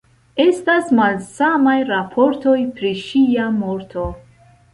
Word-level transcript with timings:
Estas 0.43 0.87
malsamaj 0.99 1.75
raportoj 1.89 2.55
pri 2.81 2.95
ŝia 3.03 3.47
morto. 3.61 4.09